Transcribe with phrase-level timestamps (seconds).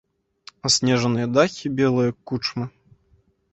[0.69, 2.65] Аснежаныя дахі белыя кучмы.